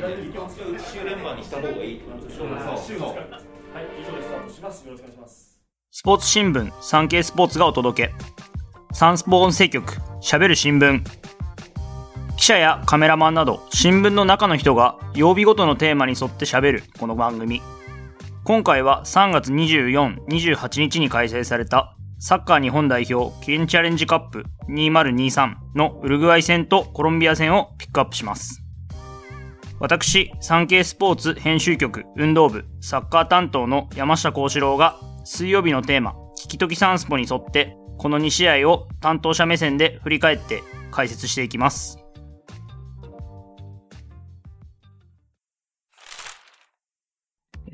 [0.00, 3.20] 左利きを使う週連番にした方がいいってことでしょ週ですかはい
[4.00, 5.60] 以上でスタートしますよろしくお願いします
[5.92, 8.14] スポーツ新聞、サンケイスポーツがお届け。
[8.92, 9.92] サンスポ音声局、
[10.22, 11.02] 喋る新聞。
[12.36, 17.60] 記者やカメラマンなど、新聞の中の人が曜日ごとのテーマに沿って喋る、この番組。
[18.44, 28.59] 今回は3月24、28日に開催されたサッカー日本代表キリンチャレンジカップ2023のウルグアイ戦とコロンビア戦をピックアップします。
[29.80, 41.98] 私、産経スポーツ編集局運動部サッカー担当の山下幸四郎が水曜日のテーマ、聞きときサンスポに沿ってこの2試合を担当者目線で振り返って解説していきます。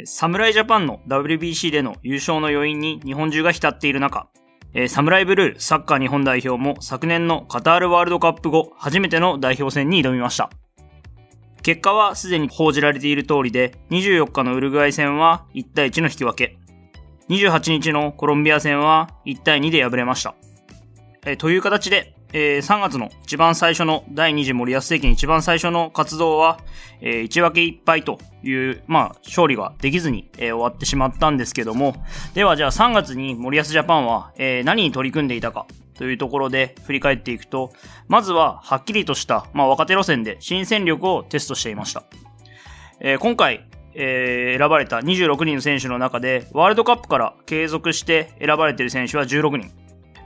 [0.05, 4.29] 侍ジャパンの WBC での優勝の余韻に日本中が浸っている中、
[4.75, 10.51] えー、サムライブルーサッカー日本代表も昨年のカタールワールドカップ後初めての代表戦に挑みました。
[11.67, 16.57] 結果はすでに報じられている通りで、24日のウルグアイ戦は1対1の引き分け。
[17.29, 20.37] 28日のコロンビア戦は1対2で敗れました。
[21.27, 26.61] えという形で、えー3月の一番最初の第二次森保政権一番最初の活動は、
[27.01, 31.97] えー1分け1敗という、まあ、勝利ができずに、えー終わってしまったんですけども、
[32.35, 37.73] ではじゃあ3月に森保ジャパンは、えー何に取り組んでいたかというところで振り返っていくと、
[38.09, 42.05] まずははっきりとした、まあ、若手路線で新戦力をテストしていました。
[43.01, 49.71] えー今回、えー選ばれた26人の選手の中で、ワールドカップから継続して選ばれている選手は16人。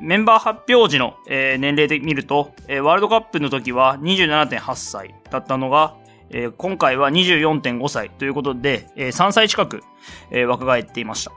[0.00, 5.96] メンバー発表時の、えー年齢で見ると、えーワールドカップの時は27.8歳だったのが、
[6.30, 9.82] えー今回は24.5歳ということで、えー3歳近く、
[10.30, 11.32] えー若返っていました。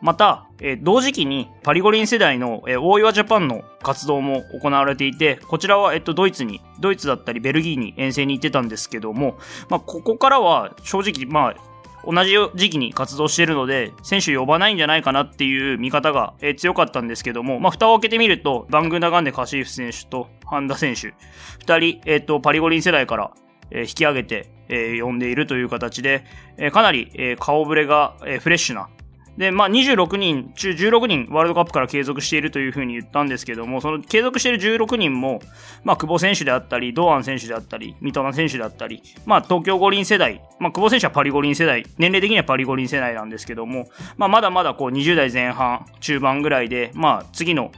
[0.00, 9.36] また、えー同時期にパリ五輪世代の、えー大岩ジャパンの活動も行われていて、こちらは、えっと、ドイツに、ドイツだったりベルギーに遠征に行ってたんですけども、
[9.68, 11.73] まあ、ここからは正直、まあ、
[12.06, 21.14] 同じ時期に活動しているので、選手呼ばないんじゃないかなっていう見方が、え強かったんですけども、まあ、蓋を開けてみると、バングーナガンデカシーフ選手とハンダ選手、
[21.60, 23.30] 二人、えっと、パリ五輪世代から、
[23.70, 26.24] え引き上げて、えー呼んでいるという形で、
[26.58, 28.88] えーかなり、え顔ぶれが、えーフレッシュな、
[29.36, 35.40] で、まあ、26人中16人ワールドカップから継続しているというふうに言ったんですけども、その継続している16人も、
[35.82, 47.72] まあ、久保選手であったり、堂安選手であったり、三笘選手であったり、まあ、東京五輪世代、まあ、久保選手はパリ五輪世代、年齢的にはパリ五輪世代なんですけども、まあ、まだまだこう20代前半、中盤ぐらいで、まあ、次の、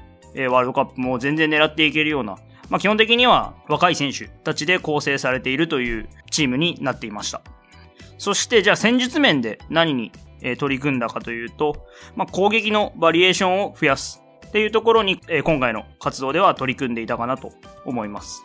[0.51, 2.37] ワールドカップも全然狙っていけるような、
[2.69, 7.41] まあ、基本的には若い選手たちで構成されているというチームになっていました。
[8.19, 10.13] そして、じゃあ戦術面で何に、
[10.47, 17.53] え取り組んだかというと、まあ、攻撃のバリエーションを増やすっていうところに、え今回の活動では取り組んでいたかなと
[17.85, 18.45] 思います。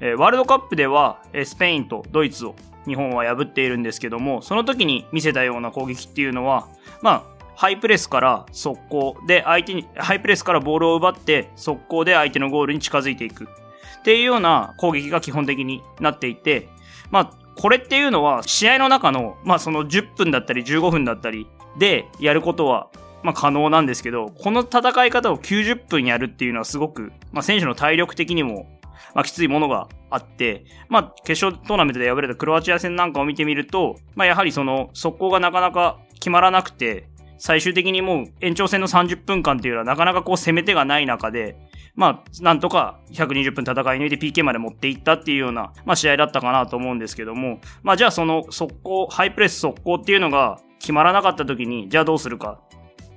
[0.00, 2.56] えワールドカップでは、えスペインとドイツを
[2.86, 6.66] 日本は破っているんですけども、その時に見せたような攻撃っていうのは、
[7.02, 16.68] まあ、ハイプレスから速攻で相手に、ハイプレスからボールを奪って速攻で相手のゴールに近づいていくっていうような攻撃が基本的になっていて、
[17.10, 21.46] まあ、これっていうのは試合の中の、まあその10分だったり15分だったり
[21.78, 22.90] でやることは、
[23.22, 28.66] まあ可能なんですけど、この戦い方を90分やるっていうのはすごく、まあ選手の体力的にも、
[29.14, 37.10] まあきついものがあって、まあ決勝トーナメントで敗れたクロアチア戦なんかを見てみると、まあやはりその速攻がなかなか決まらなくて、
[37.44, 41.56] 最終的にもう延長戦の30分間っていうのはなかなかこう攻め手がない中で、
[41.96, 52.60] まあ、なんとか120分戦い抜いて PK まで持っていったっていうような、まあ試合だったかなと思うんですけども、まあじゃあその速攻、ハイプレス速攻っていうのが決まらなかった時に、じゃあどうするか。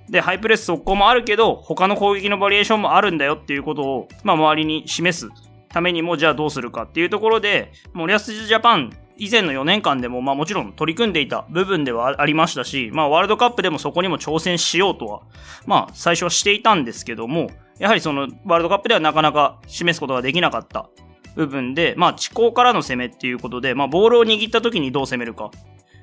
[0.10, 5.30] で、ハイプレス速攻もあるけど、他の攻撃のバリエーションもあるんだよっていうことを、まあ周りに示す
[5.70, 15.22] ためにも、じゃあどうするかっていうところで、森保ジャパン以前の4年間でも、まあもちろん取り組んでいた部分ではありましたし、まあワールドカップでもそこにも挑戦しようとは、
[15.66, 17.50] まあ最初はしていたんですけども、
[17.80, 20.90] やはりそのワールドカップではなかなか示すことができなかった
[21.36, 25.52] 部分で、まあ地高からの攻めっていうことで、まあボールを握った時にどう攻めるか。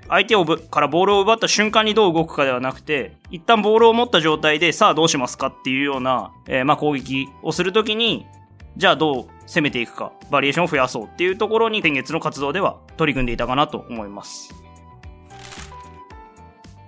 [0.08, 8.26] 相手をからボールを奪った瞬間にどう動くかではなくて、一旦ボールを持った状態でさあどうしますかっていうような、えーまあ攻撃をするときに、
[8.76, 14.54] じゃあどう攻めていくか、バリエーションを増やそうっていうところに先月の活動では取り組んでいたかなと思います。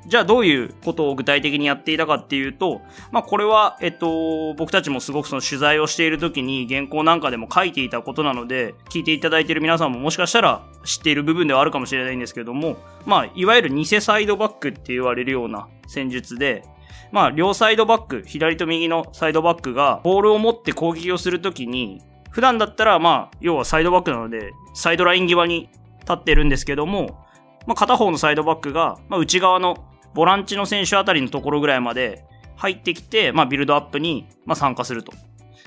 [0.06, 12.76] じゃあどういうことを具体的にやっていたかっていうと、まあこれは、えっと、僕たちもすごくその取材をしている時に原稿なんかでも書いていたことなので、聞いていただいている皆さんももしかしたら知っている部分ではあるかもしれないんですけども、
[13.06, 16.64] まあいわゆる偽サイドバックって言われるような戦術で、
[17.10, 22.02] まあ両サイドバック、左と右のサイドバックがボールを持って攻撃をするときに、
[22.34, 25.70] 普段だったらまあ、要はサイドバックなので、サイドライン際に
[26.00, 27.24] 立ってるんですけども、
[27.64, 32.24] まあ、片方のサイドバックが、まあ、内側のボランチの選手あたりのところぐらいまで
[32.56, 35.12] 入ってきて、まあ、ビルドアップに、ま、参加すると。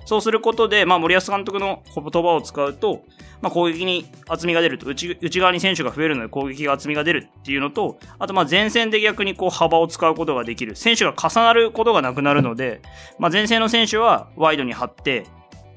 [0.03, 3.05] そうすることで、まあ、森保監督の言葉を使うと、
[3.41, 10.75] まあ、攻撃に厚みが出ると内、内側に選手が増えるので攻撃が厚みが出るっていうのと、あと、まあ、前線で逆にこう幅を使うことができる。
[10.75, 12.81] 選手が重なることがなくなるので、
[13.19, 15.27] まあ、前線の選手はワイドに張って、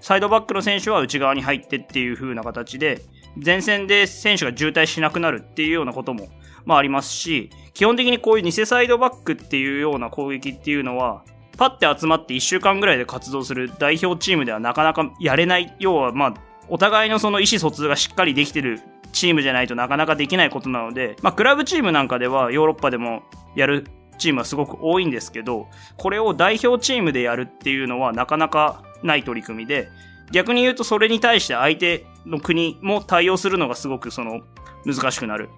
[0.00, 3.02] サイドバックの選手は内側に入ってっていう風な形で、
[3.36, 6.28] 前線で選手が渋滞しなくなるっていうようなことも、
[6.64, 11.24] まあありますし、基本的にこういう偽サイドバックっていうような攻撃っていうのは、
[11.56, 16.34] パッて集まって1週間ぐらいで活動する代表チームではなかなかやれない、要はまあ、
[16.68, 18.80] お互いのその意思疎通がしっかりできてる
[19.12, 23.24] チームじゃないとなかなかできないことなので、まあ、クラブチームなんかではヨーロッパでも
[23.56, 23.86] やる
[24.18, 29.90] チームはすごく多いんですけど、これを代表チームでやるっていうのはなかなかない取り組みで、
[30.32, 34.40] 逆に言うとそれに対して相手の国も対応するのがすごくその
[34.84, 35.48] 難しくなる。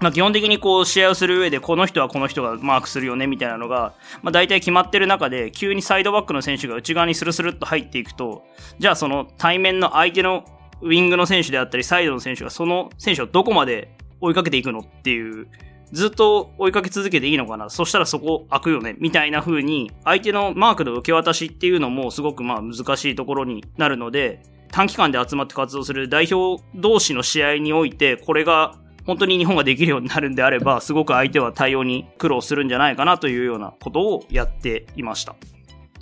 [0.00, 8.44] まあ、基本的にこう試合をする上でこの人はこの人がマークするよねみたいなのが、まあ、大体決まってる中で急にサイドバックの選手が内側にスルスルっと入っていくと
[8.78, 10.44] じゃあその対面の相手の
[10.82, 15.48] ウィングの選手であったりサイドの選手がその選手をどこまで追いかけていくのっていう
[15.94, 17.70] ずっと追いかけ続けていいのかな？
[17.70, 18.96] そしたらそこ開くよね？
[18.98, 24.42] みたいな風に相手のマークの受け渡しっていうのもすごくまあ難しいところになるので
[24.72, 28.74] 短期間で集まって活動する代表同士の試合においてこれが
[29.06, 35.36] 本当に日本ができるようになるんであれば、 すごく相手は対応に苦労するんじゃないかなというようなことをやっていました。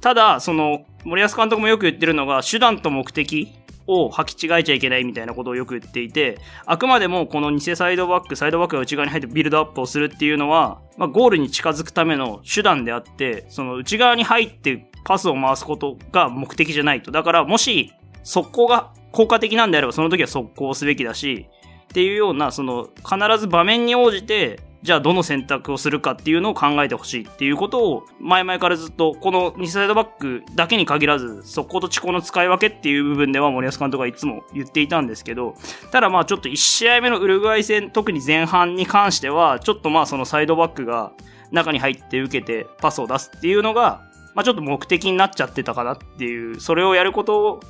[0.00, 3.52] ただ、その、森保監督もよく言ってるのが、手段と目的
[3.86, 17.10] を履き違えちゃいけないみたいなことをよく言っていて、あくまでもこの偽サイドバック、サイドバックが内側に入ってビルドアップをするっていうのは、まあ、ゴールに近づくための手段であって、その内側に入ってパスを回すことが目的じゃないと。
[17.10, 17.92] だから、もし、
[18.22, 21.46] 速攻が効果的なんであれば、その時は速攻すべきだし、
[21.84, 35.54] っていうような、その、必ず場面に応じて、じゃあどの選択をするかっていうのを考えてほしいっていうことを、前々からずっと、この2サイドバックだけに限らず、速攻と遅攻の使い分けっていう部分では森保監督はいつも言っていたんですけど、
[35.92, 41.12] ただまあちょっと1試合目のウルグアイ戦、特に前半に関しては、ちょっとまあそのサイドバックが
[41.52, 44.02] 中に入って受けてパスを出すっていうのが、
[44.34, 47.60] まあちょっと目的になっちゃってたかなっていう、それをやることを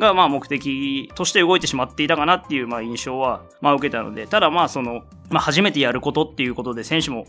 [0.00, 7.26] が、まあ、目的として動いてしまっていたかなっていう、まあ、印象は、まあ、受けたので、ただ、まあ、その、まあ、初めてやることっていうことで、選手も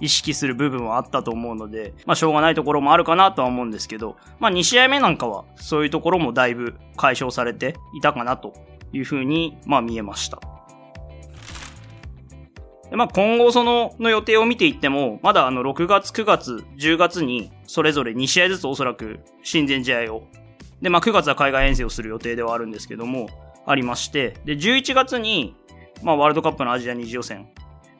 [0.00, 8.52] 意識する部分はあったと思うので、まあ、しょうがないところもあるかなとは思うんですけど、まあ、2試合目なんかは、そういうところもだいぶ解消されていたかなと
[8.92, 10.40] いうふうに、まあ、見えました。
[12.90, 20.22] でまあ、今後その、の予定を見ていっても、まだあの、6月、9月、10月に、それぞれ2試合ずつおそらく、親善試合を
[20.80, 23.28] で、まあ、9月は海外遠征をする予定ではあるんですけども、
[23.66, 25.54] ありまして、で、11月に、
[26.02, 27.48] まあ、ワールドカップのアジア二次予選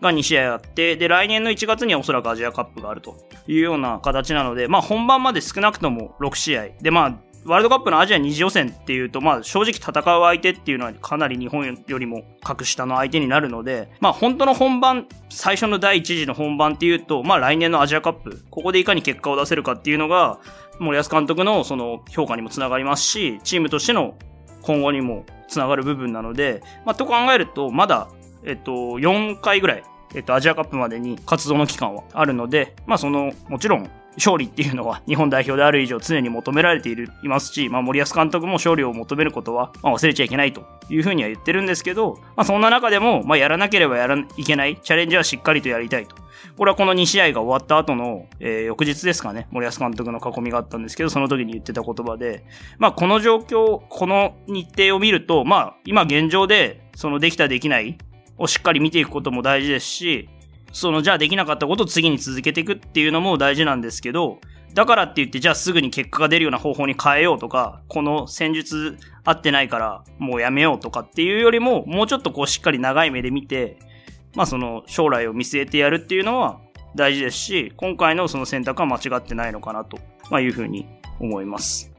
[0.00, 3.16] が2試合あって、で、来年の1月にはおそらくアジアカップがあると
[3.46, 6.68] いうような形なので、まあ、本番まで少なくとも6試合。
[6.80, 20.40] で、まあ、ワールドカップのアジア二次予選っていうと、まあ正直戦う相手っていうのはかなり日本よりも格下の相手になるので、まあ本当の本番、最初の第一次の本番っていうと、まあ来年のアジアカップ、ここでいかに結果を出せるかっていうのが、
[20.78, 24.16] 森保監督のその評価にもつながりますし、チームとしての
[24.60, 28.08] 今後にもつながる部分なので、まあと考えると、まだ、
[28.44, 29.84] えっと、4回ぐらい、
[30.14, 44.78] えっと、アジアカップまでに活動の期間はあるので、まあその、もちろん勝利っていうのは日本代表である以上常に求められているいますし、まあ、森保監督も勝利を求めることは、まあ、忘れちゃいけないというふうには言ってるんですけど、まあ、そんな中でも、まあ、やらなければやらいけない。
[44.82, 46.16] チャレンジはしっかりとやりたいと。
[46.56, 52.44] これはこの2試合が終わった後の、えー、翌日ですかね、森保監督の囲みがあったんですけど、その時に言ってた言葉で、
[52.78, 57.96] まあ、この状況、この日程を見ると、まあ、今現状で、そのできたできない
[58.38, 60.28] をしっかり見ていくことも大事ですし、
[60.72, 64.38] その、じゃあできなかったことを次に続けていくっていうのも大事なんですけど、
[64.74, 73.78] だからって言って、じゃあすぐに結果が出るような方法に変えようとか、この戦術合ってないからもうやめようとかっていうよりも、もうちょっとこうしっかり長い目で見て、
[74.36, 76.60] まあその将来を見据えてやるっていうのは
[76.94, 79.98] 大事ですし、今回のその選択は間違ってないのかなと、
[80.30, 80.86] まあ、いうふうに
[81.18, 81.90] 思います。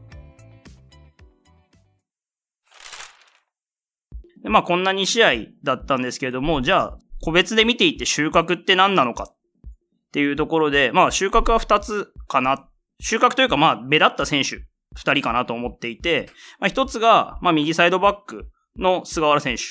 [4.43, 5.31] まあこんな2試合
[5.63, 9.35] だったんですけれども、じゃあ個別で見ていって収穫って何なのかっ
[10.11, 12.67] ていうところで、まあ収穫は2つかな。
[13.01, 14.57] 収穫というかまあ目立った選手
[14.97, 19.63] 2人かなと思っていて、まあ1つが、まあ右サイドバックの菅原選手。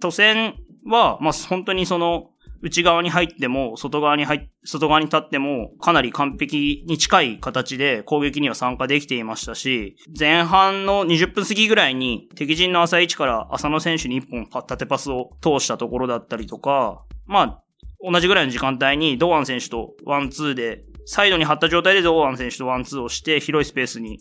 [0.00, 0.54] 初戦
[0.86, 2.30] は、まあ本当にその、
[2.62, 17.62] 内側に入っても、外側に入、外側に立っても、かなり完璧に近い形で攻撃には参加できていましたし、前半の20分過ぎぐらいに敵陣の浅い位置から浅野選手に1本縦パスを通したところだったりとか、まあ、
[18.00, 24.18] 同じぐらいの時間帯に堂安選手とワンツーで、サイドに張った状態で堂安選手とワンツーをして、広いスペースに、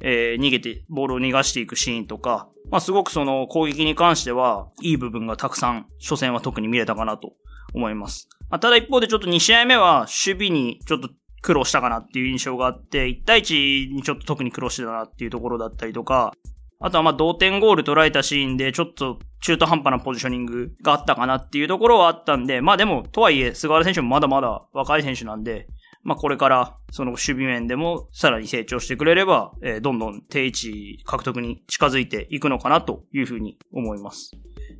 [0.00, 7.32] えー、逃げて、ボールを逃がしていくシーンとか、まあすごくその攻撃に関しては、いい部分がたくさん、初戦は特に見れたかなと
[7.74, 8.28] 思います。
[8.50, 11.10] まあ、ただ一方でちょっと2試合目は守備にちょっと
[11.42, 16.32] 苦労したかなっていう印象があって、1対1にちょっと特に苦労してたなっていうところだったりとか、
[16.80, 25.66] あとはまあ同点ゴール捉えたシーンでちょっと中途半端なポジショニングがあったかなっていうところはあったんで、まあでも、とはいえ、菅原選手もまだまだ若い選手なんで、
[26.08, 34.32] まあこれからその守備面でもさらに成長してくれれば、えー、どんどん定位置獲得に近づいていくのかなというふうに思います。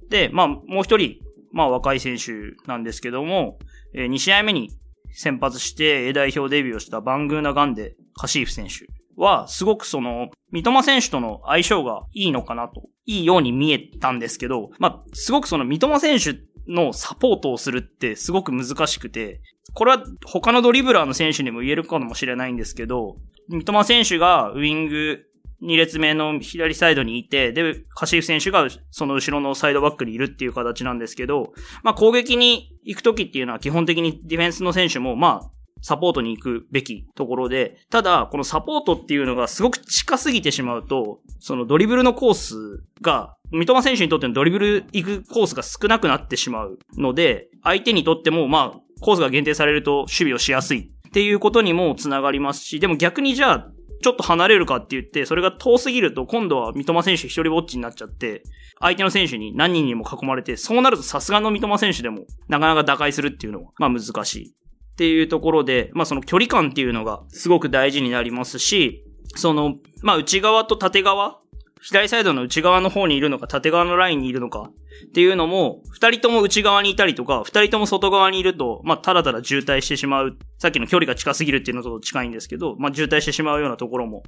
[0.08, 1.16] で、まあもう一人、
[1.52, 2.32] まあ若い選手
[2.66, 3.58] なんですけども、
[3.94, 4.70] えー、2試合目に
[5.12, 8.86] 先発して A 代表デビューをしたバングーナガンデ・カシーフ選手
[9.20, 19.40] は、すごくその、三笘選手との相性がいいのかなと、いいように見えたんですけど、まあ、すごくその三笘選手のサポートをするってすごく難しくて、
[19.74, 23.16] これは他のドリブラーの選手にも言えるかもしれないんですけど、
[23.48, 25.24] 三笘選手がウィング
[25.62, 53.68] 2列目の左サイドにいて、で、カシーフ選手がその後ろのサイドバックにいるっていう形なんですけど、まあ攻撃に行くときっていうのは基本的にディフェンスの選手も、まあ、サポートに行くべきところで、ただ、このサポートっていうのがすごく近すぎてしまうと、そのドリブルのコースが、三笘選手にとってのドリブル行くコースが少なくなってしまうので、相手にとっても、まあ、コースが限定されると守備をしやすいっていうことにもつながりますし、でも逆にじゃあ、
[54.00, 58.42] ちょっと離れるかって言って、それが遠すぎると、今度は三笘選手一人ぼっちになっちゃって、
[58.80, 64.48] 相手の選手に何人にも囲まれて、そうなるとさすがの三笘選手でも、なかなか打開するっていうのは、まあ難しい。
[64.48, 71.40] っていうところで、まあその距離感っていうのがすごく大事になりますし、その、まあ内側と縦側
[71.82, 74.70] 左サイドの内側の方にいるのか、縦側のラインにいるのか、
[75.06, 80.36] っていうのも、二人とも内側にいたりとか、二人とも外側にいると、まあ、ただただ渋滞してしまう。
[80.58, 84.22] さっきの距離が近すぎるっていうのと近いんですけど、まあ、渋滞してしまうようなところも、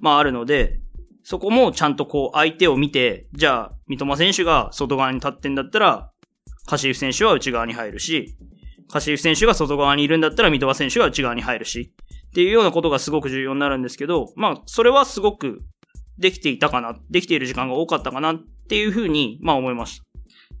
[0.00, 0.80] まあ、あるので、
[1.22, 6.10] そこもちゃんとこう、相手を見て、じゃあ、三笘選手が外側に立ってんだったら、
[6.66, 8.36] カシフ選手は内側に入るし、
[8.90, 11.92] カシフ選手が外側にいるんだったら、三笘選手が内側に入るし、
[12.28, 15.60] っていうようなことがすごく重要になるんですけど、まあ、それはすごく
[16.18, 18.36] できていたかな、できている時間が多かったかなっ
[18.68, 20.04] ていうふうに、まあ思いました。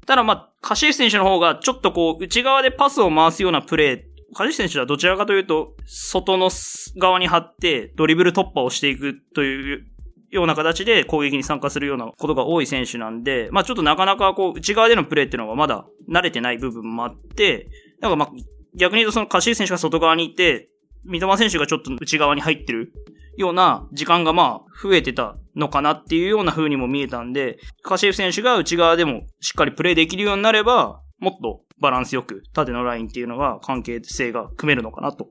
[0.06, 6.50] ただまあ、カシーフ選手の方がちょっとこう、内側でパスを回すようなプレー、カシーフ選手はどちらかというと、外の
[6.98, 9.86] 側に張ってドリブル突破をしていくという
[10.30, 17.68] ような形で攻撃に参加するようなことが多い選手なんで、まあちょっとなかなかこう、内側でのプレーっていうのがまだ慣れてない部分もあって、
[18.00, 18.30] なんかまあ、
[18.76, 20.68] 逆に言うとそのカシーフ選手が外側にいて、
[21.06, 22.92] 三笘選手がちょっと内側に入ってる
[23.36, 35.28] ような時間がまあ増えてたのかなっていうような風にも見えたんで、カシエフ選手が内側でもしっかりプレイできるようになれば、もっとバランスよく縦のラインっていうのが関係性が組めるのかなと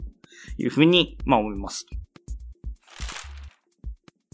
[0.57, 1.85] いう風にまあ思います。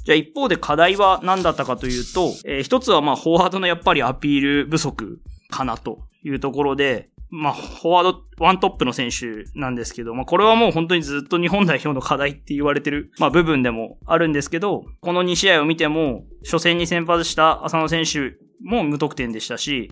[0.06, 5.20] じゃあ一方で課題は何だったかというと、えー、一つはまあフォワードのやっぱりアピール不足
[5.50, 19.92] かなというところで、まあ、フォワード、ワントップの選手なんですけど、まあ、これはもう本当にずっと日本代表の課題って言われてる、まあ、部分でもあるんですけど、この2試合を見ても、初戦に先発した浅野選手も無得点でしたし、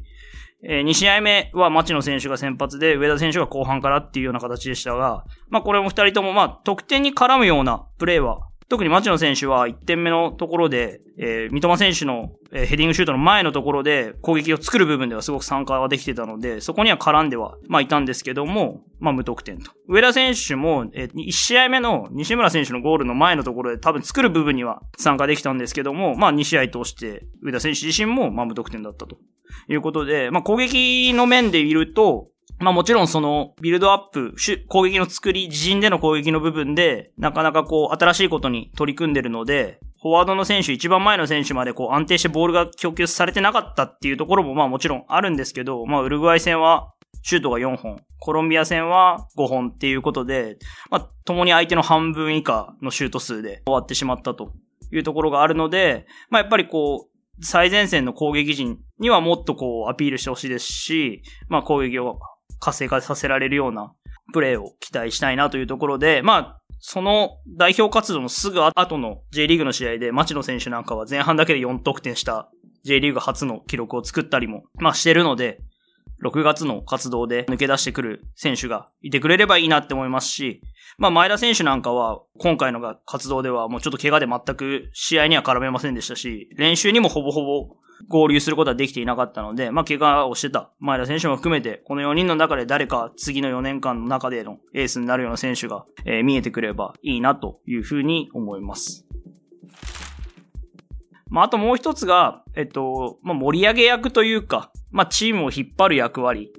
[0.64, 19.72] えー、2試合目は町野選手が先発で、上田選手が後半からっていうような形でしたが、まあ、これも2人とも、まあ、得点に絡むようなプレーは特に町野選手は1点目のところで、えー、三笘選手の、ヘディングシュートの前のところで攻撃を作る部分ではすごく参加はできてたので、そこには絡んでは、まあいたんですけども、まあ無得点と。
[19.88, 29.18] 上田選手も、えー、1試合目の西村選手のゴールの前のところで多分作る部分には参加できたんですけども、まあ2試合通して上田選手自身もまあ無得点だったと
[29.70, 32.28] いうことで、まあ攻撃の面でいると、
[32.60, 34.36] まあもちろんその、ビルドアップ、
[34.68, 50.58] 攻撃の作り、自陣での攻撃の部分で、なかなかこう、新しいことに取り組んでるので、フォワードの選手、一番前の選手までこう、安定してボールが供給されてなかったっていうところもまあもちろんあるんですけど、まあウルグアイ戦は、シュートが4本、コロンビア戦は5本っていうことで、
[50.90, 54.54] まあ、共に相手の半分以下のシュート数で終わってしまったと
[54.94, 62.20] いうところがあるので、まあやっぱりこう、最前線の攻撃陣にはもっとこうアピールしてほしいですし、まあ攻撃を
[62.60, 63.94] 活性化させられるような
[64.34, 72.50] プレーを期待したいなというところで、まあ、その代表活動のすぐ後の J リーグの試合で町野選手なんかは前半だけで4得点した
[72.84, 75.60] J リーグ初の記録を作ったりも、まあしてるので、
[76.24, 80.62] 6月の活動で抜け出してくる選手がいてくれればいいなって思いますし、
[80.98, 87.76] まあ前田選手なんかは今回の活動ではもうちょっと怪我で全く試合には絡めませんでしたし、練習にもほぼほぼ
[88.08, 99.08] 合流することはできていなかったので、まあ怪我をしてた前田選手も含めて、この4人の中で誰か次の4年間の中でのエースになるような選手が、えー、見えてくればいいなというふうに思います。
[101.30, 106.54] まあ、あともう一つが、えっと、まあ、盛り上げ役というか、まあ、チームを引っ張る役割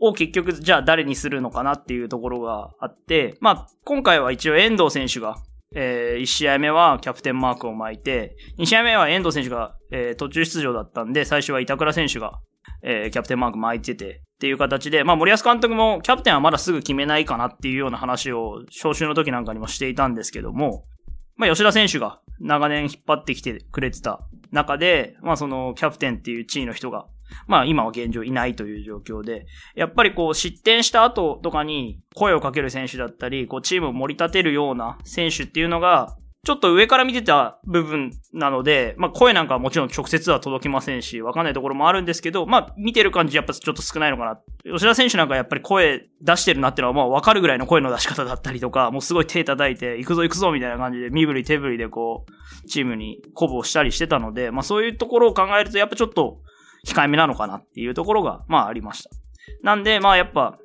[0.00, 5.36] を結局、じゃあ誰にするのかなっていうところがあって、まあ、今回は一応遠藤選手が、
[5.74, 12.40] えー、1試合目はキャプテンマークを巻いて、2試合目は遠藤選手が、えー、途中出場だったんで、最初は板倉選手が、
[12.82, 20.84] えー、キャプテンマーク巻いてて、っていう形で、まあ森保監督もキャプテンはまだすぐ決めないかなっていうような話を招集の時なんかにもしていたんですけども、
[21.36, 27.06] まあ吉田選手が長年引っ張ってきてくれてた中で、まあそのキャプテンっていう地位の人が、
[27.46, 44.40] まあ今は現状いないという状況で、やっぱりこう失点した後とかに声をかける選手だったり、こうチームを盛り立てるような選手っていうのが、ちょっと上から見てた部分なので、まあ声なんかはもちろん直接は届きませんし、わかんないところもあるんですけど、まあ見てる感じやっぱちょっと少ないのかな。
[44.64, 56.40] 吉田選手なんかやっぱり声出してるなってのはまあわかるぐらいの声の出し方だったりとか、もうすごい手叩いて、行くぞ行くぞみたいな感じで身振り手振りでこう、チームに鼓舞をしたりしてたので、まあそういうところを考えるとやっぱちょっと
[56.86, 59.10] 控えめなのかなっていうところが、まあありました。
[59.62, 60.58] なんで、まあやっぱ、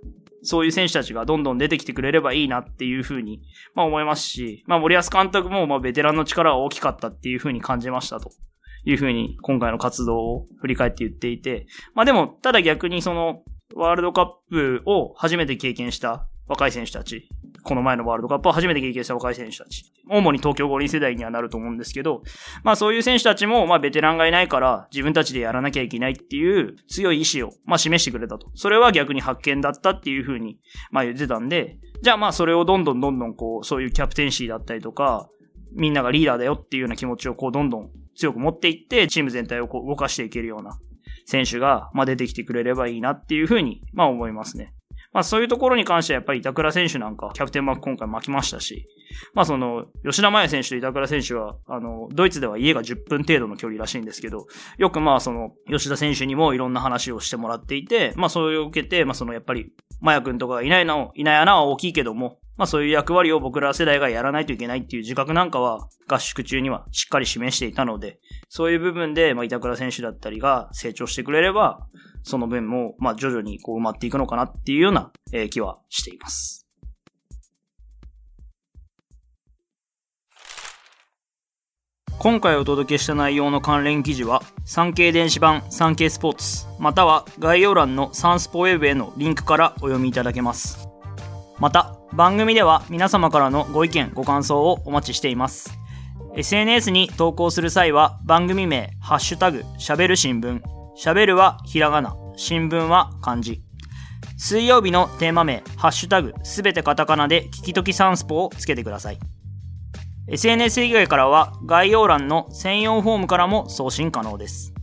[0.43, 3.41] そういう選手たちがどんどん出てきてくれればいいなっていうふうに、
[3.73, 8.31] まあ思いますし、まあ森保監督もまあベテランの力は大きかったっていうふうに感じましたと
[8.85, 13.41] いうふうに今回の活動を振り返って言っていて、まあでも、ただ逆にその
[13.73, 17.27] ワールドカップを初めて経験した若い選手たち、
[17.65, 22.21] この前のワールドカップを初めて経験した若い選手たち、主に東京五輪世代にはなると思うんですけど、
[22.63, 28.51] まあそういう選手たちも、まあベテランがいないから自分たちでやらなきゃいけないっていう強い意志を、まあ示してくれたと。
[28.53, 30.59] それは逆に発見だったっていうふうに、
[30.91, 35.27] まあ言ってたんで、じゃあまあそれをどんどんどんどんこう、そういうキャプテンシーだったりとか、
[35.73, 40.77] みんながリーダーだよっていうような気持ちをこうどんどん強く持っていって、チーム全体をこう動かしていけるような
[41.25, 44.73] 選手が、まあ出てきてくれればいいなっていうふうに、まあ思いますね。
[45.15, 48.85] まあそういうところに関してはやっぱり板倉選手なんかキャプテンマーク今回巻きましたし、
[49.33, 54.45] まあその、吉田麻也選手と板倉選手は、あの、ドイツでは家が10分程度の距離らしいんですけど、
[54.77, 71.85] よくまあその、吉田選手にもいろんな話をしてもらっていて、まあそれを受けて、まあそのやっぱり、麻也くんとかがいないの、いない穴は大きいけども、まあそういう役割を僕ら世代がやらないといけないっていう自覚なんかは合宿中にはしっかり示していたので、そういう部分で、まあ板倉選手だったりが成長してくれれば、
[72.23, 75.11] その分も、まあ徐々にこう埋まっていくのかなっていうような、
[75.49, 76.65] 気はしています。
[82.17, 90.87] 今回お届けした内容の関連記事は、産経電子版産経スポーツ、または概要欄のサンスポウェブへのリンクからお読みいただけます。
[91.59, 95.77] また、番組では皆様からのご意見、ご感想をお待ちしています。
[96.37, 100.61] SNS に投稿する際は番組名、ハッシュタグ、喋る新聞。
[100.97, 103.61] 喋るはひらがな、新聞は漢字。
[104.37, 109.19] 水曜日のテーマ名、ハッシュタグ、すべてカタカナで聞きときサンスポをつけてください。
[110.29, 114.73] SNS 以外からは概要欄の専用フォームからも送信可能です。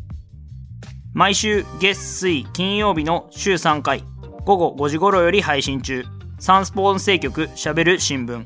[1.14, 4.04] 毎週月水金曜日の週3回
[4.44, 6.04] 午後5時頃より配信中
[6.42, 8.44] サンスポ音声局しゃべる新聞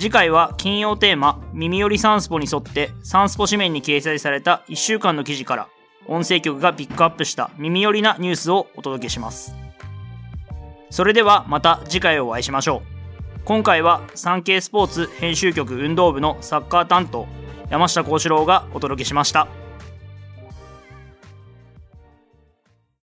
[0.00, 5.68] 次回は金曜テーマ耳寄りサンスポに沿ってサンスポ紙面に掲載された1週間の記事から
[6.08, 9.54] 音声局がピックアップした耳寄りなニュースをお届けします。
[10.90, 13.40] それではまた次回お会いしましょう。
[13.44, 17.28] 今回は産経スポーツ編集局運動部のサッカー担当
[17.70, 19.46] 山下幸四郎がお届けしました。